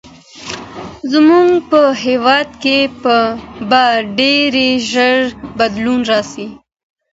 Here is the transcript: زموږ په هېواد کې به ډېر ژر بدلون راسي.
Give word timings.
زموږ 1.11 1.49
په 1.69 1.81
هېواد 2.03 2.49
کې 2.63 2.77
به 3.69 3.81
ډېر 4.17 4.53
ژر 4.91 5.19
بدلون 5.57 6.01
راسي. 6.11 6.47